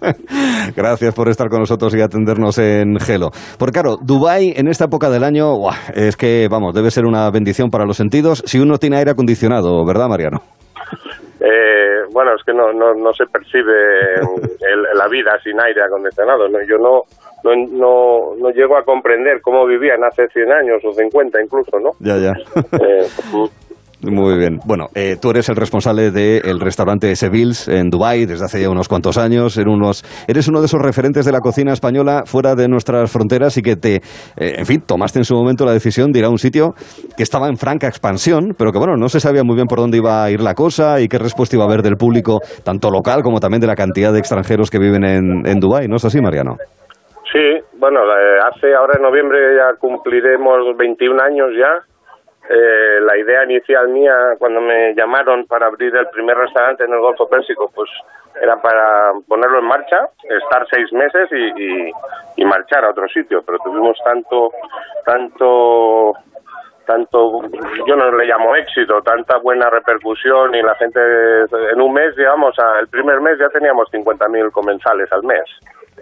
Gracias 0.76 1.14
por 1.14 1.28
estar 1.28 1.48
con 1.48 1.60
nosotros 1.60 1.94
y 1.94 2.00
atendernos 2.00 2.58
en 2.58 2.98
Gelo. 2.98 3.30
Porque 3.58 3.72
claro, 3.72 3.96
Dubái 4.00 4.52
en 4.56 4.68
esta 4.68 4.84
época 4.84 5.10
del 5.10 5.24
año, 5.24 5.54
es 5.94 6.16
que, 6.16 6.48
vamos, 6.50 6.74
debe 6.74 6.90
ser 6.90 7.04
una 7.06 7.30
bendición 7.30 7.70
para 7.70 7.84
los 7.84 7.96
sentidos 7.96 8.42
si 8.46 8.60
uno 8.60 8.78
tiene 8.78 8.98
aire 8.98 9.12
acondicionado, 9.12 9.84
¿verdad, 9.86 10.08
Mariano? 10.08 10.38
Eh, 11.40 12.06
bueno, 12.12 12.32
es 12.36 12.42
que 12.44 12.52
no, 12.52 12.72
no, 12.72 12.94
no 12.94 13.12
se 13.12 13.26
percibe 13.26 13.72
la 14.94 15.08
vida 15.08 15.32
sin 15.42 15.60
aire 15.60 15.82
acondicionado. 15.82 16.48
¿no? 16.48 16.58
Yo 16.66 16.78
no, 16.78 17.02
no, 17.44 18.34
no, 18.36 18.50
llego 18.50 18.76
a 18.78 18.84
comprender 18.84 19.40
cómo 19.42 19.66
vivían 19.66 20.02
hace 20.04 20.26
100 20.28 20.52
años 20.52 20.82
o 20.84 20.92
50 20.92 21.42
incluso, 21.42 21.78
¿no? 21.78 21.90
Ya, 22.00 22.16
ya. 22.16 22.32
Eh, 22.80 23.06
muy 24.10 24.38
bien. 24.38 24.58
Bueno, 24.64 24.86
eh, 24.94 25.16
tú 25.20 25.30
eres 25.30 25.48
el 25.48 25.56
responsable 25.56 26.10
del 26.10 26.60
restaurante 26.60 27.14
Seville's 27.16 27.68
en 27.68 27.90
Dubai 27.90 28.26
desde 28.26 28.44
hace 28.44 28.60
ya 28.60 28.70
unos 28.70 28.88
cuantos 28.88 29.18
años. 29.18 29.56
Eres, 29.56 29.72
unos, 29.72 30.04
eres 30.28 30.48
uno 30.48 30.60
de 30.60 30.66
esos 30.66 30.80
referentes 30.80 31.24
de 31.24 31.32
la 31.32 31.40
cocina 31.40 31.72
española 31.72 32.22
fuera 32.26 32.54
de 32.54 32.68
nuestras 32.68 33.10
fronteras 33.10 33.56
y 33.56 33.62
que 33.62 33.76
te, 33.76 33.96
eh, 33.96 34.00
en 34.36 34.66
fin, 34.66 34.82
tomaste 34.86 35.18
en 35.18 35.24
su 35.24 35.34
momento 35.34 35.64
la 35.64 35.72
decisión 35.72 36.12
de 36.12 36.20
ir 36.20 36.24
a 36.24 36.30
un 36.30 36.38
sitio 36.38 36.74
que 37.16 37.22
estaba 37.22 37.48
en 37.48 37.56
franca 37.56 37.88
expansión, 37.88 38.54
pero 38.56 38.72
que 38.72 38.78
bueno, 38.78 38.96
no 38.96 39.08
se 39.08 39.20
sabía 39.20 39.44
muy 39.44 39.56
bien 39.56 39.66
por 39.66 39.78
dónde 39.78 39.98
iba 39.98 40.24
a 40.24 40.30
ir 40.30 40.40
la 40.40 40.54
cosa 40.54 41.00
y 41.00 41.08
qué 41.08 41.18
respuesta 41.18 41.56
iba 41.56 41.64
a 41.64 41.68
haber 41.68 41.82
del 41.82 41.96
público, 41.96 42.40
tanto 42.64 42.90
local 42.90 43.22
como 43.22 43.40
también 43.40 43.60
de 43.60 43.66
la 43.66 43.74
cantidad 43.74 44.12
de 44.12 44.18
extranjeros 44.18 44.70
que 44.70 44.78
viven 44.78 45.04
en, 45.04 45.46
en 45.46 45.60
Dubái. 45.60 45.88
¿No 45.88 45.96
es 45.96 46.04
así, 46.04 46.20
Mariano? 46.20 46.56
Sí, 47.32 47.40
bueno, 47.78 48.00
hace 48.46 48.74
ahora 48.74 48.94
en 48.96 49.02
noviembre 49.02 49.38
ya 49.56 49.76
cumpliremos 49.78 50.76
21 50.78 51.20
años 51.20 51.48
ya 51.58 51.93
eh, 52.50 53.00
la 53.00 53.16
idea 53.16 53.44
inicial 53.44 53.88
mía 53.88 54.14
cuando 54.38 54.60
me 54.60 54.94
llamaron 54.94 55.46
para 55.46 55.66
abrir 55.66 55.94
el 55.96 56.08
primer 56.08 56.36
restaurante 56.36 56.84
en 56.84 56.92
el 56.92 57.00
Golfo 57.00 57.28
Pérsico, 57.28 57.70
pues 57.74 57.88
era 58.40 58.60
para 58.60 59.12
ponerlo 59.26 59.60
en 59.60 59.64
marcha, 59.66 60.08
estar 60.28 60.66
seis 60.70 60.92
meses 60.92 61.28
y, 61.32 61.90
y, 62.36 62.44
marchar 62.44 62.84
a 62.84 62.90
otro 62.90 63.08
sitio, 63.08 63.42
pero 63.46 63.58
tuvimos 63.64 63.96
tanto, 64.04 64.50
tanto 65.04 66.12
tanto, 66.84 67.40
yo 67.86 67.96
no 67.96 68.12
le 68.12 68.26
llamo 68.26 68.54
éxito, 68.56 69.00
tanta 69.00 69.38
buena 69.38 69.70
repercusión 69.70 70.54
y 70.54 70.60
la 70.60 70.74
gente, 70.74 71.00
en 71.72 71.80
un 71.80 71.94
mes, 71.94 72.14
digamos, 72.14 72.54
el 72.78 72.88
primer 72.88 73.22
mes 73.22 73.38
ya 73.38 73.48
teníamos 73.48 73.90
50.000 73.90 74.50
comensales 74.50 75.10
al 75.10 75.22
mes. 75.22 75.44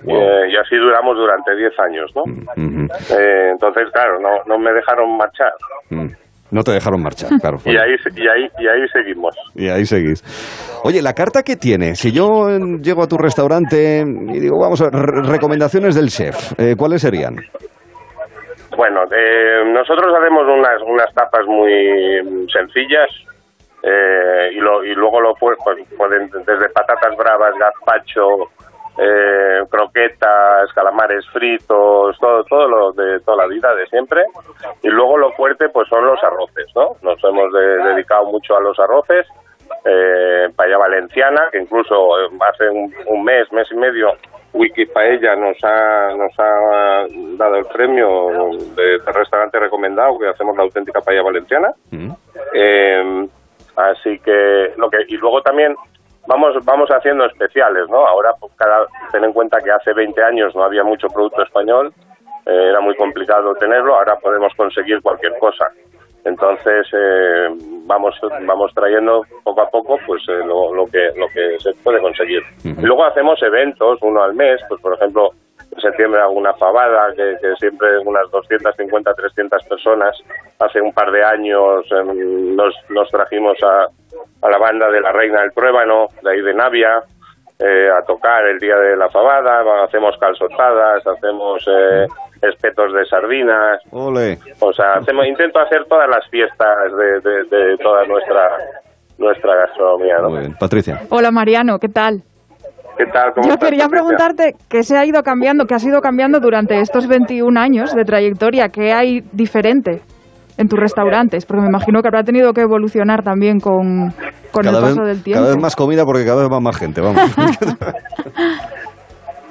Eh, 0.05 0.49
y 0.50 0.56
así 0.56 0.77
duramos 0.77 1.17
durante 1.17 1.55
10 1.55 1.79
años, 1.79 2.11
¿no? 2.17 2.25
Mm, 2.56 2.88
eh, 3.17 3.50
entonces, 3.53 3.88
claro, 3.93 4.19
no, 4.19 4.43
no 4.47 4.59
me 4.59 4.73
dejaron 4.73 5.17
marchar. 5.17 5.53
Mm. 5.91 6.09
No 6.52 6.62
te 6.62 6.72
dejaron 6.72 7.02
marchar, 7.02 7.31
claro. 7.40 7.58
y, 7.64 7.70
ahí, 7.70 7.96
y, 8.14 8.28
ahí, 8.28 8.49
y 8.58 8.69
ahí 8.69 8.88
seguimos. 8.93 9.34
Y 9.54 9.69
ahí 9.69 9.84
seguís. 9.84 10.22
Oye, 10.84 11.00
¿la 11.02 11.14
carta 11.14 11.43
qué 11.43 11.56
tiene? 11.56 11.94
Si 11.94 12.12
yo 12.12 12.46
llego 12.81 13.02
a 13.02 13.08
tu 13.08 13.16
restaurante 13.16 14.04
y 14.04 14.38
digo, 14.38 14.60
vamos 14.60 14.81
a 14.82 14.90
ver, 14.90 14.93
recomendaciones 15.26 15.94
del 15.94 16.08
chef, 16.08 16.52
eh, 16.58 16.75
¿cuáles 16.76 17.00
serían? 17.02 17.37
Bueno, 18.76 19.02
eh, 19.04 19.64
nosotros 19.72 20.12
hacemos 20.14 20.43
unas, 20.46 20.81
unas 20.87 21.12
tapas 21.14 21.46
muy 21.46 22.46
sencillas 22.52 23.08
eh, 23.82 24.50
y, 24.54 24.60
lo, 24.60 24.84
y 24.84 24.94
luego 24.94 25.20
lo 25.20 25.34
pues, 25.34 25.58
pueden 25.96 26.28
desde 26.31 26.69
patatas 26.70 27.16
bravas, 27.16 27.52
gazpacho, 27.58 28.50
eh, 28.99 29.61
croquetas, 29.71 30.73
calamares 30.75 31.25
fritos, 31.33 32.19
todo, 32.19 32.44
todo 32.44 32.69
lo 32.69 32.93
de 32.93 33.21
toda 33.21 33.39
la 33.39 33.47
vida, 33.47 33.75
de 33.75 33.87
siempre. 33.87 34.23
Y 34.83 34.89
luego 34.89 35.17
lo 35.17 35.33
fuerte, 35.33 35.69
pues 35.71 35.89
son 35.89 36.05
los 36.05 36.23
arroces, 36.23 36.67
¿no? 36.75 36.97
Nos 37.03 37.23
hemos 37.25 37.53
dedicado 37.53 38.27
mucho 38.27 38.56
a 38.56 38.61
los 38.61 38.79
arroces. 38.79 39.27
Eh, 39.85 40.49
paella 40.55 40.77
valenciana, 40.77 41.49
que 41.50 41.59
incluso 41.59 42.21
eh, 42.21 42.29
hace 42.41 42.69
un, 42.69 43.25
mes, 43.25 43.50
mes 43.53 43.67
y 43.73 43.77
medio, 43.77 44.12
Wiki 44.53 44.85
Paella 44.87 45.35
nos 45.35 45.56
ha, 45.65 46.15
nos 46.15 46.33
ha 46.38 47.06
dado 47.37 47.57
el 47.57 47.64
premio 47.64 48.50
de, 48.76 48.99
restaurante 49.12 49.59
recomendado, 49.59 50.19
que 50.19 50.28
hacemos 50.28 50.57
la 50.57 50.64
auténtica 50.64 51.00
paella 51.00 51.23
valenciana. 51.23 51.73
Mm. 51.90 52.11
Eh, 52.55 53.28
así 53.76 54.19
que, 54.19 54.73
lo 54.76 54.90
que, 54.90 54.99
y 55.09 55.16
luego 55.16 55.40
también 55.40 55.75
vamos 56.26 56.55
vamos 56.64 56.88
haciendo 56.91 57.25
especiales, 57.26 57.88
¿no? 57.88 58.07
Ahora, 58.07 58.33
pues, 58.38 58.52
cada, 58.57 58.87
ten 59.11 59.25
en 59.25 59.33
cuenta 59.33 59.59
que 59.59 59.71
hace 59.71 59.93
20 59.93 60.23
años 60.23 60.55
no 60.55 60.64
había 60.64 60.85
mucho 60.85 61.09
producto 61.09 61.43
español, 61.43 61.93
eh, 62.47 62.69
era 62.71 62.81
muy 62.81 62.95
complicado 62.97 63.55
tenerlo, 63.55 63.95
ahora 63.95 64.17
podemos 64.17 64.52
conseguir 64.57 65.00
cualquier 65.02 65.38
cosa. 65.38 65.67
Entonces, 66.25 66.87
eh, 66.93 67.49
vamos 67.85 68.14
vamos 68.47 68.73
trayendo 68.75 69.23
poco 69.43 69.61
a 69.61 69.69
poco 69.69 69.99
pues 70.07 70.23
eh, 70.29 70.45
lo, 70.47 70.73
lo, 70.73 70.87
que 70.87 71.11
lo 71.17 71.26
que 71.29 71.59
se 71.59 71.73
puede 71.83 72.00
conseguir. 72.00 72.43
Y 72.64 72.81
luego 72.83 73.05
hacemos 73.05 73.43
eventos, 73.43 73.99
uno 74.02 74.23
al 74.23 74.35
mes, 74.35 74.61
pues 74.69 74.81
por 74.81 74.95
ejemplo, 74.95 75.31
septiembre 75.81 76.21
alguna 76.21 76.52
fabada, 76.55 77.12
que, 77.17 77.37
que, 77.41 77.55
siempre 77.59 77.99
unas 77.99 78.31
250, 78.31 79.14
300 79.14 79.64
personas. 79.64 80.17
Hace 80.59 80.81
un 80.81 80.93
par 80.93 81.11
de 81.11 81.25
años 81.25 81.85
em, 81.91 82.57
nos, 82.57 82.75
nos 82.91 83.09
trajimos 83.11 83.57
a, 83.62 83.87
a 84.47 84.50
la 84.50 84.59
banda 84.59 84.91
de 84.91 85.00
la 85.00 85.12
Reina 85.12 85.41
del 85.41 85.52
Pruébano, 85.52 86.09
de 86.23 86.31
ahí 86.31 86.43
de 86.43 86.55
Navia, 86.55 87.02
eh, 87.59 87.88
a 87.91 88.05
tocar 88.05 88.45
el 88.47 88.59
día 88.59 88.76
de 88.76 88.97
la 88.97 89.09
fabada, 89.09 89.85
hacemos 89.85 90.17
calzotadas, 90.19 91.07
hacemos 91.07 91.64
eh, 91.69 92.07
espetos 92.43 92.93
de 92.93 93.07
sardinas. 93.07 93.81
O 93.93 94.73
sea, 94.73 94.95
hacemos, 94.95 95.26
intento 95.26 95.61
hacer 95.61 95.85
todas 95.85 96.09
las 96.09 96.26
fiestas 96.29 96.76
de, 96.97 97.21
de, 97.45 97.76
toda 97.79 98.05
nuestra 98.07 98.50
nuestra 99.19 99.55
gastronomía. 99.55 100.19
¿no? 100.19 100.31
Muy 100.31 100.41
bien. 100.41 100.57
Patricia. 100.59 101.02
Hola 101.11 101.31
Mariano, 101.31 101.79
¿qué 101.79 101.88
tal? 101.88 102.23
¿Qué 102.96 103.06
tal? 103.06 103.32
Yo 103.49 103.56
quería 103.56 103.88
preguntarte 103.88 104.54
qué 104.68 104.82
se 104.82 104.96
ha 104.96 105.04
ido 105.04 105.22
cambiando, 105.22 105.64
qué 105.66 105.75
ha 105.75 105.78
ido 105.82 106.00
cambiando 106.00 106.40
durante 106.40 106.78
estos 106.80 107.06
21 107.08 107.58
años 107.58 107.94
de 107.94 108.04
trayectoria, 108.04 108.68
qué 108.68 108.92
hay 108.92 109.20
diferente 109.32 110.02
en 110.58 110.68
tus 110.68 110.78
restaurantes? 110.78 111.46
Porque 111.46 111.62
me 111.62 111.68
imagino 111.68 112.02
que 112.02 112.08
habrá 112.08 112.22
tenido 112.22 112.52
que 112.52 112.61
evolucionar 112.61 113.22
también 113.22 113.61
con, 113.61 114.11
con 114.52 114.66
el 114.66 114.75
paso 114.75 115.04
del 115.04 115.22
tiempo. 115.22 115.42
Cada 115.42 115.54
vez 115.54 115.62
más 115.62 115.76
comida 115.76 116.04
porque 116.04 116.25
cada 116.25 116.42
vez 116.42 116.50
va 116.52 116.61
más 116.61 116.78
gente, 116.78 117.00
vamos. 117.00 117.20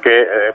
que, 0.04 0.22
eh, 0.22 0.54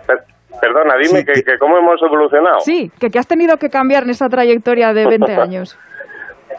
perdona, 0.61 0.95
dime 1.03 1.25
que, 1.25 1.59
cómo 1.59 1.79
hemos 1.79 2.01
evolucionado. 2.03 2.61
Sí, 2.61 2.91
que, 3.01 3.11
que 3.11 3.19
has 3.19 3.27
tenido 3.27 3.57
que 3.57 3.69
cambiar 3.69 4.05
en 4.05 4.11
esta 4.11 4.29
trayectoria 4.29 4.93
de 4.93 5.07
20 5.07 5.33
años. 5.41 5.79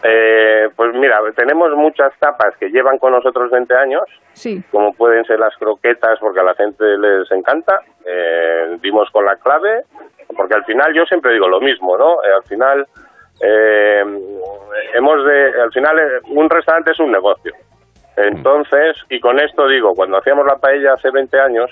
Eh, 0.04 0.68
pues 0.76 0.90
mira, 0.94 1.18
tenemos 1.34 1.70
muchas 1.74 2.12
tapas 2.20 2.54
que 2.60 2.68
llevan 2.68 2.98
con 2.98 3.12
nosotros 3.12 3.50
20 3.50 3.74
años 3.74 4.02
Sí. 4.38 4.62
como 4.70 4.92
pueden 4.94 5.24
ser 5.24 5.38
las 5.38 5.56
croquetas, 5.56 6.18
porque 6.20 6.40
a 6.40 6.44
la 6.44 6.54
gente 6.54 6.84
les 6.96 7.30
encanta. 7.32 7.80
Eh, 8.06 8.78
dimos 8.80 9.10
con 9.10 9.24
la 9.24 9.36
clave, 9.36 9.82
porque 10.36 10.54
al 10.54 10.64
final 10.64 10.94
yo 10.94 11.04
siempre 11.04 11.32
digo 11.32 11.48
lo 11.48 11.60
mismo, 11.60 11.96
¿no? 11.96 12.22
Eh, 12.22 12.32
al 12.36 12.44
final, 12.44 12.86
eh, 13.40 14.04
hemos 14.94 15.24
de, 15.24 15.60
al 15.62 15.72
final 15.72 15.98
eh, 15.98 16.20
un 16.30 16.48
restaurante 16.48 16.92
es 16.92 17.00
un 17.00 17.12
negocio. 17.12 17.52
Entonces, 18.26 18.96
y 19.08 19.20
con 19.20 19.38
esto 19.38 19.66
digo, 19.68 19.94
cuando 19.94 20.18
hacíamos 20.18 20.46
la 20.46 20.56
paella 20.56 20.94
hace 20.94 21.10
20 21.10 21.40
años, 21.40 21.70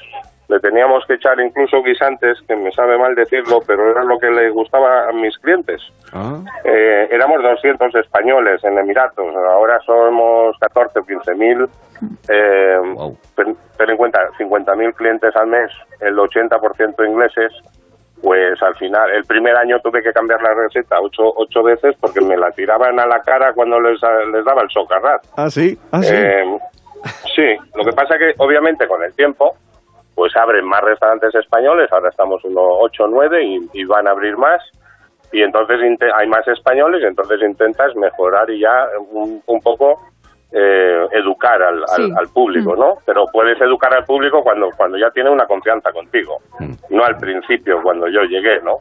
le 0.49 0.61
teníamos 0.61 1.05
que 1.07 1.15
echar 1.15 1.41
incluso 1.41 1.83
guisantes, 1.83 2.39
que 2.47 2.55
me 2.55 2.71
sabe 2.71 2.97
mal 2.99 3.15
decirlo, 3.17 3.61
pero 3.67 3.91
era 3.91 4.05
lo 4.05 4.17
que 4.19 4.31
le 4.31 4.51
gustaba 4.51 5.09
a 5.09 5.13
mis 5.13 5.37
clientes. 5.39 5.83
Ah, 6.13 6.39
Eh, 6.65 7.09
éramos 7.11 7.43
200 7.43 7.95
españoles 7.97 8.63
en 8.63 8.79
Emiratos, 8.79 9.27
ahora 9.51 9.79
somos 9.85 10.57
14 10.61 11.01
o 11.01 11.05
15 11.05 11.35
mil. 11.35 11.67
Eh, 12.29 12.79
Wow. 12.95 13.17
ten, 13.35 13.57
ten 13.77 13.91
en 13.91 13.97
cuenta, 13.97 14.21
50.000 14.39 14.93
clientes 14.95 15.35
al 15.35 15.49
mes, 15.49 15.71
el 16.01 16.17
80% 16.17 17.05
ingleses. 17.05 17.53
Pues 18.27 18.61
al 18.61 18.75
final, 18.75 19.09
el 19.15 19.23
primer 19.23 19.55
año 19.57 19.79
tuve 19.79 20.03
que 20.03 20.13
cambiar 20.13 20.43
la 20.43 20.53
receta 20.53 20.97
ocho, 21.01 21.33
ocho 21.37 21.63
veces 21.63 21.95
porque 22.01 22.21
me 22.21 22.37
la 22.37 22.51
tiraban 22.51 22.99
a 22.99 23.07
la 23.07 23.21
cara 23.21 23.53
cuando 23.55 23.79
les, 23.79 24.01
les 24.33 24.45
daba 24.45 24.63
el 24.63 24.69
socarrat. 24.69 25.23
ah, 25.37 25.49
sí, 25.49 25.79
ah, 25.93 26.03
sí. 26.03 26.13
Eh, 26.13 26.59
sí, 27.37 27.57
lo 27.77 27.85
que 27.85 27.93
pasa 27.93 28.19
que 28.19 28.35
obviamente 28.39 28.89
con 28.89 29.01
el 29.05 29.15
tiempo 29.15 29.55
pues 30.17 30.35
abren 30.35 30.65
más 30.67 30.81
restaurantes 30.83 31.37
españoles, 31.37 31.87
ahora 31.93 32.09
estamos 32.09 32.45
unos 32.45 32.67
8 32.81 33.05
o 33.05 33.07
9 33.07 33.45
y, 33.45 33.61
y 33.75 33.85
van 33.85 34.09
a 34.09 34.11
abrir 34.11 34.37
más 34.37 34.61
y 35.33 35.43
entonces 35.43 35.79
hay 36.19 36.27
más 36.27 36.49
españoles 36.49 37.03
y 37.05 37.07
entonces 37.07 37.41
intentas 37.49 37.95
mejorar 37.95 38.51
y 38.51 38.59
ya 38.59 38.89
un, 39.09 39.41
un 39.47 39.61
poco 39.61 40.01
eh, 40.53 41.07
educar 41.13 41.61
al, 41.63 41.83
al- 41.83 42.07
Sí. 42.07 42.13
al 42.17 42.29
público, 42.29 42.77
¿no? 42.77 42.95
Pero 43.05 43.25
puedes 43.33 43.61
educar 43.61 43.93
al 43.95 44.05
público 44.05 44.43
cuando, 44.43 44.69
cuando 44.77 44.97
ya 44.99 45.11
tiene 45.11 45.31
una 45.31 45.47
confianza 45.47 45.91
contigo, 45.93 46.39
no 46.91 47.05
al 47.05 47.17
principio 47.17 47.81
cuando 47.83 48.07
yo 48.09 48.23
llegué, 48.23 48.61
¿no? 48.63 48.79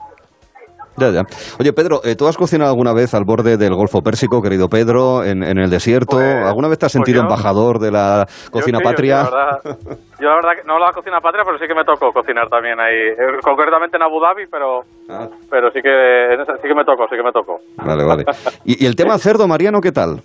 Ya, 0.97 1.09
ya. 1.09 1.23
Oye, 1.59 1.73
Pedro, 1.73 1.99
eh, 2.05 2.15
¿tú 2.15 2.25
has 2.25 2.37
cocinado 2.37 2.69
alguna 2.71 2.93
vez 2.93 3.13
al 3.13 3.25
borde 3.25 3.57
del 3.57 3.75
Golfo 3.75 4.01
Pérsico, 4.01 4.41
querido 4.41 4.69
Pedro, 4.69 5.25
en, 5.25 5.43
en 5.43 5.57
el 5.57 5.69
desierto? 5.69 6.15
Pues- 6.15 6.45
¿Alguna 6.45 6.69
vez 6.69 6.79
te 6.79 6.85
has 6.85 6.93
pues 6.93 7.03
sentido 7.03 7.17
yo- 7.17 7.23
embajador 7.23 7.79
de 7.79 7.91
la 7.91 8.25
cocina 8.49 8.77
Yo 8.77 8.79
sí, 8.79 8.83
patria? 8.85 9.23
Yo, 9.25 9.29
la 9.31 9.45
verdad, 9.45 9.77
yo 10.21 10.29
la 10.29 10.35
verdad 10.35 10.51
que 10.55 10.63
no 10.65 10.79
la 10.79 10.93
cocina 10.93 11.19
patria, 11.19 11.43
pero 11.45 11.57
sí 11.59 11.67
que 11.67 11.75
me 11.75 11.83
tocó 11.83 12.13
cocinar 12.13 12.47
también 12.47 12.79
ahí, 12.79 12.95
eh, 12.95 13.17
concretamente 13.43 13.97
en 13.97 14.03
Abu 14.03 14.21
Dhabi, 14.21 14.47
pero 14.49 14.83
Ah, 15.09 15.27
pero 15.49 15.69
sí 15.71 15.81
que 15.81 16.37
sí 16.61 16.67
que 16.69 16.73
me 16.75 16.85
tocó, 16.85 17.09
sí 17.09 17.17
que 17.17 17.23
me 17.23 17.33
tocó. 17.33 17.59
vale, 17.75 18.03
vale. 18.05 18.23
¿Y, 18.63 18.81
y 18.85 18.87
el 18.87 18.95
tema 18.95 19.17
cerdo, 19.17 19.49
Mariano, 19.49 19.81
qué 19.81 19.91
tal? 19.91 20.21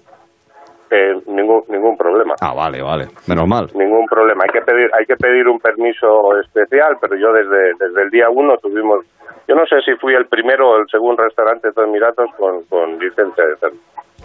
Eh, 0.92 1.19
ningún, 1.30 1.62
ningún 1.68 1.96
problema. 1.96 2.34
Ah, 2.40 2.52
vale, 2.54 2.82
vale. 2.82 3.08
Menos 3.26 3.46
mal. 3.48 3.70
ningún 3.74 4.06
problema. 4.06 4.44
Hay 4.44 4.50
que 4.50 4.62
pedir, 4.62 4.90
hay 4.98 5.06
que 5.06 5.16
pedir 5.16 5.48
un 5.48 5.58
permiso 5.60 6.38
especial, 6.40 6.96
pero 7.00 7.16
yo 7.16 7.32
desde, 7.32 7.74
desde 7.78 8.02
el 8.02 8.10
día 8.10 8.28
uno 8.30 8.56
tuvimos, 8.58 9.04
yo 9.48 9.54
no 9.54 9.64
sé 9.66 9.80
si 9.82 9.94
fui 9.96 10.14
el 10.14 10.26
primero 10.26 10.70
o 10.70 10.76
el 10.78 10.88
segundo 10.88 11.22
restaurante 11.22 11.70
de 11.74 11.82
Emiratos 11.84 12.30
con, 12.36 12.62
con 12.64 12.98
licencia 12.98 13.44
de 13.46 13.56
cerdo. 13.56 13.76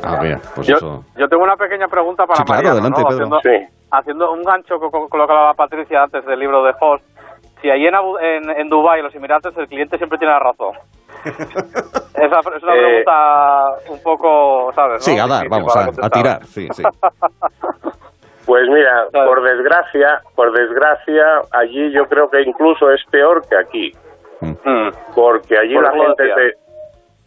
Ah, 0.04 0.20
mira, 0.22 0.40
pues 0.54 0.68
Yo, 0.68 0.76
eso. 0.76 1.06
yo 1.18 1.28
tengo 1.30 1.44
una 1.44 1.56
pequeña 1.56 1.88
pregunta 1.88 2.26
para 2.26 2.38
Sí, 2.38 2.44
claro, 2.44 2.64
Mariano, 2.64 2.74
adelante, 2.96 3.02
¿no? 3.02 3.08
Pedro. 3.08 3.38
Haciendo, 3.38 3.68
Sí. 3.70 3.74
haciendo 3.92 4.32
un 4.34 4.44
gancho 4.44 4.78
con, 4.80 4.92
con- 4.92 5.08
con 5.08 5.20
lo 5.22 5.26
que 5.26 5.32
hablaba 5.34 5.54
Patricia 5.54 6.04
antes 6.04 6.26
del 6.26 6.40
libro 6.40 6.64
de 6.66 6.74
Host, 6.82 7.04
si 7.66 7.72
ahí 7.72 7.88
en, 7.88 7.96
Abu- 7.96 8.20
en, 8.20 8.48
en 8.50 8.70
Dubái, 8.70 9.02
los 9.02 9.16
Emiratos, 9.16 9.58
el 9.58 9.68
cliente 9.68 9.98
siempre 9.98 10.20
tiene 10.20 10.34
la 10.34 10.40
razón. 10.40 10.74
Esa 11.26 12.40
es 12.40 12.64
una 12.64 12.76
Eh, 12.76 13.04
pregunta 13.04 13.70
un 13.90 14.04
poco, 14.04 14.72
¿sabes? 14.74 15.04
Sí, 15.04 15.16
no? 15.16 15.24
a 15.24 15.28
dar, 15.28 15.50
vamos, 15.50 15.76
a, 15.76 16.10
tirar. 16.12 16.44
Sí, 16.46 16.68
sí. 16.72 16.84
Pues 18.46 18.62
mira, 18.70 19.06
por 19.12 19.42
desgracia, 19.42 20.22
por 20.36 20.52
desgracia, 20.52 21.26
allí 21.52 21.92
yo 21.92 22.06
creo 22.06 22.30
que 22.30 22.44
incluso 22.44 22.92
es 22.92 23.02
peor 23.10 23.42
que 23.50 23.58
aquí, 23.58 23.92
Mm. 24.42 24.90
porque 25.16 25.58
allí 25.58 25.74
Por 25.74 25.84
la 25.86 25.92
gente 25.94 26.24
decía. 26.24 26.36
se 26.36 26.66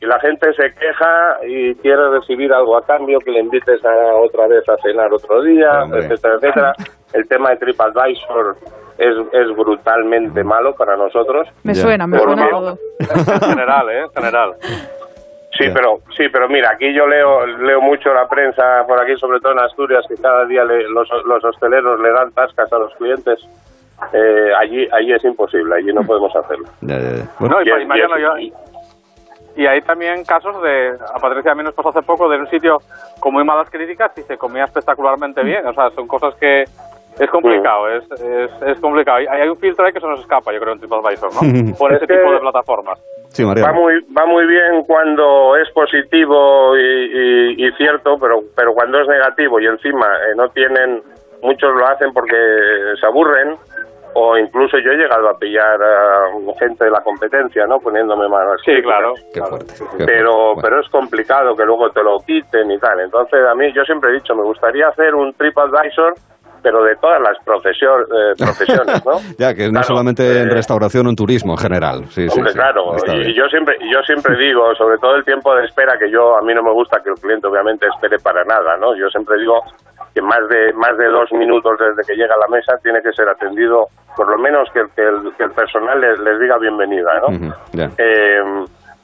y 0.00 0.06
la 0.06 0.20
gente 0.20 0.52
se 0.52 0.72
queja 0.74 1.38
y 1.44 1.74
quiere 1.76 2.08
recibir 2.10 2.52
algo 2.52 2.76
a 2.76 2.86
cambio, 2.86 3.18
que 3.18 3.32
le 3.32 3.40
invites 3.40 3.84
a 3.84 4.14
otra 4.14 4.46
vez 4.46 4.62
a 4.68 4.76
cenar 4.76 5.12
otro 5.12 5.42
día, 5.42 5.82
Hombre. 5.82 6.04
etcétera, 6.04 6.34
etcétera. 6.36 6.72
El 7.14 7.26
tema 7.26 7.50
de 7.50 7.56
TripAdvisor 7.56 8.54
es, 8.98 9.14
es 9.32 9.56
brutalmente 9.56 10.42
malo 10.44 10.74
para 10.74 10.96
nosotros. 10.96 11.48
Me 11.62 11.74
suena, 11.74 12.06
me 12.06 12.18
suena 12.18 12.48
todo. 12.50 12.78
En 12.98 13.40
general, 13.40 13.90
¿eh? 13.90 14.00
En 14.02 14.10
general. 14.10 14.54
Sí, 15.56 15.64
pero 15.74 15.98
sí, 16.16 16.28
pero 16.32 16.48
mira, 16.48 16.70
aquí 16.70 16.92
yo 16.94 17.06
leo 17.06 17.44
leo 17.46 17.80
mucho 17.80 18.12
la 18.14 18.28
prensa 18.28 18.84
por 18.86 19.00
aquí, 19.02 19.16
sobre 19.16 19.40
todo 19.40 19.52
en 19.52 19.58
Asturias, 19.60 20.04
que 20.08 20.14
cada 20.16 20.44
día 20.44 20.62
le- 20.64 20.88
los, 20.88 21.08
los 21.26 21.44
hosteleros 21.44 21.98
le 22.00 22.12
dan 22.12 22.30
tascas 22.32 22.72
a 22.72 22.78
los 22.78 22.94
clientes. 22.94 23.40
Eh, 24.12 24.52
allí 24.56 24.86
allí 24.92 25.12
es 25.12 25.24
imposible, 25.24 25.74
allí 25.74 25.92
no 25.92 26.02
podemos 26.04 26.34
hacerlo. 26.36 26.66
Bueno, 26.80 27.56
No, 27.56 27.62
y, 27.62 27.82
Y 27.82 27.86
Mariano, 27.86 28.18
yo- 28.18 28.34
hay 29.68 29.80
también 29.82 30.24
casos 30.24 30.62
de, 30.62 30.90
a 31.12 31.18
Patricia 31.18 31.50
a 31.50 31.54
mí 31.56 31.64
nos 31.64 31.74
pasó 31.74 31.88
hace 31.88 32.02
poco, 32.02 32.28
de 32.28 32.38
un 32.38 32.48
sitio 32.48 32.78
con 33.18 33.32
muy 33.32 33.42
malas 33.42 33.68
críticas 33.68 34.12
y 34.16 34.22
se 34.22 34.38
comía 34.38 34.62
espectacularmente 34.64 35.42
bien. 35.42 35.66
O 35.66 35.74
sea, 35.74 35.90
son 35.90 36.06
cosas 36.06 36.36
que 36.36 36.62
es 37.20 37.30
complicado, 37.30 37.88
es, 37.90 38.04
es, 38.20 38.50
es 38.66 38.80
complicado. 38.80 39.18
Hay, 39.18 39.26
hay 39.26 39.48
un 39.48 39.56
filtro 39.58 39.84
ahí 39.86 39.92
que 39.92 40.00
se 40.00 40.06
nos 40.06 40.20
escapa, 40.20 40.52
yo 40.52 40.60
creo, 40.60 40.72
en 40.74 40.80
TripAdvisor, 40.80 41.30
¿no? 41.34 41.74
Por 41.78 41.92
ese 41.92 42.06
tipo 42.06 42.32
de 42.32 42.38
plataformas. 42.40 42.98
sí, 43.30 43.44
Va 43.44 43.72
muy 43.72 43.94
va 44.16 44.26
muy 44.26 44.46
bien 44.46 44.82
cuando 44.86 45.56
es 45.56 45.68
positivo 45.70 46.76
y, 46.76 46.80
y- 47.56 47.66
y 47.66 47.72
cierto, 47.72 48.16
pero 48.20 48.40
pero 48.56 48.72
cuando 48.74 49.00
es 49.00 49.08
negativo 49.08 49.60
y 49.60 49.66
encima 49.66 50.06
eh, 50.28 50.34
no 50.36 50.48
tienen 50.50 51.02
muchos 51.42 51.72
lo 51.74 51.86
hacen 51.86 52.12
porque 52.12 52.36
se 53.00 53.06
aburren 53.06 53.56
o 54.14 54.36
incluso 54.36 54.78
yo 54.78 54.90
he 54.90 54.96
llegado 54.96 55.28
a 55.28 55.38
pillar 55.38 55.80
a 55.80 56.30
gente 56.58 56.84
de 56.86 56.90
la 56.90 57.00
competencia, 57.02 57.66
¿no? 57.66 57.78
Poniéndome 57.78 58.26
malas 58.28 58.60
Sí, 58.64 58.80
claro. 58.82 59.12
Qué 59.32 59.40
fuerte. 59.42 59.74
qué 59.98 60.04
pero 60.06 60.54
pero 60.60 60.80
es 60.80 60.88
complicado 60.88 61.54
que 61.54 61.64
luego 61.64 61.90
te 61.90 62.02
lo 62.02 62.18
quiten 62.20 62.70
y 62.70 62.78
tal. 62.78 62.98
Entonces 63.00 63.40
a 63.46 63.54
mí 63.54 63.72
yo 63.72 63.84
siempre 63.84 64.10
he 64.10 64.14
dicho, 64.14 64.34
me 64.34 64.42
gustaría 64.42 64.88
hacer 64.88 65.14
un 65.14 65.32
TripAdvisor, 65.34 66.14
pero 66.62 66.82
de 66.84 66.96
todas 66.96 67.20
las 67.20 67.36
profesio- 67.44 68.00
eh, 68.02 68.34
profesiones, 68.38 69.04
¿no? 69.06 69.18
ya, 69.38 69.54
que 69.54 69.70
no 69.70 69.82
solamente 69.82 70.42
en 70.42 70.48
eh, 70.48 70.54
restauración 70.54 71.06
o 71.06 71.10
en 71.10 71.16
turismo 71.16 71.52
en 71.52 71.58
general. 71.58 72.04
Sí, 72.10 72.26
Hombre, 72.30 72.52
sí. 72.52 72.58
claro, 72.58 72.94
y, 73.06 73.34
yo 73.34 73.44
siempre 73.48 73.76
yo 73.90 74.00
siempre 74.02 74.36
digo, 74.44 74.74
sobre 74.74 74.98
todo 74.98 75.16
el 75.16 75.24
tiempo 75.24 75.54
de 75.54 75.64
espera, 75.64 75.98
que 75.98 76.10
yo 76.10 76.36
a 76.36 76.42
mí 76.42 76.54
no 76.54 76.62
me 76.62 76.72
gusta 76.72 77.00
que 77.02 77.10
el 77.10 77.16
cliente 77.16 77.46
obviamente 77.46 77.86
espere 77.86 78.18
para 78.18 78.44
nada, 78.44 78.76
¿no? 78.76 78.94
Yo 78.96 79.08
siempre 79.08 79.38
digo 79.38 79.60
que 80.14 80.22
más 80.22 80.48
de 80.48 80.72
más 80.72 80.96
de 80.96 81.06
dos 81.06 81.30
minutos 81.32 81.78
desde 81.78 82.02
que 82.06 82.16
llega 82.16 82.34
a 82.34 82.38
la 82.38 82.48
mesa 82.48 82.72
tiene 82.82 83.00
que 83.02 83.12
ser 83.12 83.28
atendido, 83.28 83.86
por 84.16 84.28
lo 84.30 84.38
menos 84.38 84.68
que, 84.72 84.80
el- 84.80 84.90
que 84.90 85.02
el, 85.02 85.32
que 85.36 85.44
el 85.44 85.50
personal 85.52 86.00
les, 86.00 86.18
les 86.20 86.40
diga 86.40 86.58
bienvenida, 86.58 87.10
¿no? 87.28 87.54
Eh, 87.98 88.40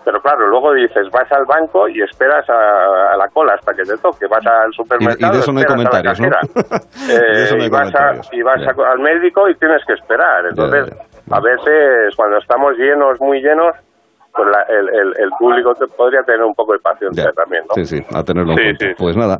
pero 0.04 0.20
claro, 0.20 0.46
luego 0.48 0.72
dices, 0.74 1.08
vas 1.10 1.30
al 1.32 1.44
banco 1.46 1.88
y 1.88 2.02
esperas 2.02 2.48
a, 2.50 3.12
a 3.12 3.16
la 3.16 3.28
cola 3.28 3.54
hasta 3.54 3.72
que 3.74 3.82
te 3.82 3.96
toque, 3.98 4.26
vas 4.26 4.44
al 4.46 4.72
supermercado. 4.72 5.32
Y 5.32 5.36
de 5.36 5.42
eso 5.42 5.50
Eh, 5.50 5.54
no 5.54 5.60
hay 5.60 5.66
y 7.66 7.70
vas, 7.70 7.88
a- 7.88 7.92
comentarios. 7.92 8.28
y 8.32 8.42
vas 8.42 8.60
a- 8.60 8.74
Ya. 8.76 8.90
al 8.92 8.98
médico 9.00 9.48
y 9.48 9.54
tienes 9.56 9.82
que 9.86 9.94
esperar. 9.94 10.46
Entonces, 10.48 10.86
Ya, 10.90 10.96
ya, 10.96 11.02
ya. 11.26 11.36
a 11.36 11.40
veces 11.40 12.16
cuando 12.16 12.38
estamos 12.38 12.72
llenos, 12.76 13.20
muy 13.20 13.40
llenos, 13.40 13.74
pues 14.34 14.48
la- 14.50 14.66
el, 14.74 14.88
el- 14.88 15.14
el 15.24 15.30
público 15.38 15.72
te- 15.74 15.86
podría 15.96 16.22
tener 16.22 16.42
un 16.42 16.54
poco 16.54 16.72
de 16.72 16.80
paciencia 16.80 17.24
Ya. 17.24 17.30
también, 17.32 17.62
¿no? 17.68 17.74
Sí, 17.74 17.84
sí, 17.84 18.02
a 18.14 18.22
tenerlo 18.24 18.52
en 18.52 18.58
Sí, 18.58 18.64
cuenta. 18.64 18.84
sí, 18.86 18.90
sí. 18.90 18.94
Pues 18.98 19.16
nada. 19.16 19.38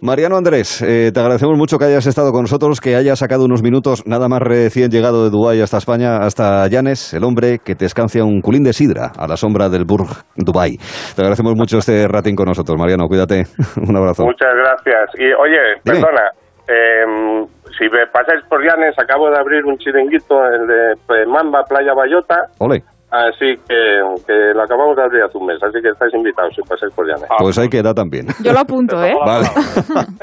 Mariano 0.00 0.36
Andrés, 0.36 0.80
eh, 0.82 1.10
te 1.12 1.20
agradecemos 1.20 1.56
mucho 1.58 1.76
que 1.78 1.86
hayas 1.86 2.06
estado 2.06 2.30
con 2.30 2.42
nosotros, 2.42 2.80
que 2.80 2.94
hayas 2.94 3.18
sacado 3.18 3.44
unos 3.44 3.62
minutos 3.62 4.06
nada 4.06 4.28
más 4.28 4.40
recién 4.40 4.90
llegado 4.90 5.24
de 5.24 5.30
Dubái 5.30 5.60
hasta 5.60 5.78
España, 5.78 6.18
hasta 6.18 6.66
Llanes, 6.68 7.14
el 7.14 7.24
hombre 7.24 7.58
que 7.64 7.74
te 7.74 7.84
escancia 7.84 8.22
un 8.24 8.40
culín 8.40 8.62
de 8.62 8.72
sidra 8.72 9.10
a 9.18 9.26
la 9.26 9.36
sombra 9.36 9.68
del 9.68 9.84
Burj 9.84 10.08
Dubai. 10.36 10.76
Te 11.16 11.22
agradecemos 11.22 11.54
mucho 11.56 11.78
este 11.78 12.06
ratín 12.06 12.36
con 12.36 12.46
nosotros, 12.46 12.76
Mariano. 12.78 13.08
Cuídate. 13.08 13.44
un 13.88 13.96
abrazo. 13.96 14.24
Muchas 14.24 14.54
gracias. 14.54 15.10
Y 15.18 15.24
oye, 15.34 15.58
Dime. 15.84 15.98
perdona, 16.00 16.30
eh, 16.68 17.44
si 17.76 17.84
me 17.88 18.06
pasáis 18.12 18.44
por 18.48 18.62
Llanes, 18.62 18.94
acabo 18.98 19.30
de 19.30 19.38
abrir 19.38 19.64
un 19.64 19.76
chiringuito, 19.78 20.36
el 20.46 20.66
de 20.66 20.92
eh, 20.92 21.26
Mamba 21.26 21.62
Playa 21.68 21.92
Bayota, 21.94 22.36
Ole. 22.58 22.82
Así 23.10 23.54
que, 23.68 24.00
que 24.26 24.34
lo 24.54 24.62
acabamos 24.62 24.96
de 24.96 25.02
abrir 25.02 25.22
hace 25.22 25.38
un 25.38 25.46
mes, 25.46 25.62
así 25.62 25.80
que 25.82 25.88
estáis 25.88 26.14
invitados 26.14 26.52
si 26.54 26.62
pasáis 26.62 26.92
por 26.94 27.06
Llanes. 27.06 27.28
Pues 27.38 27.58
ahí 27.58 27.68
queda 27.68 27.94
también. 27.94 28.26
Yo 28.42 28.52
lo 28.52 28.60
apunto, 28.60 29.02
¿eh? 29.02 29.14
Vale. 29.24 29.46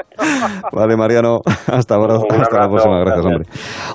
vale, 0.72 0.96
Mariano. 0.96 1.40
Hasta 1.66 1.94
ahora. 1.94 2.14
Hasta 2.16 2.60
la 2.60 2.68
próxima. 2.68 3.00
Gracias, 3.00 3.24
Gracias. 3.24 3.24
hombre. 3.24 3.48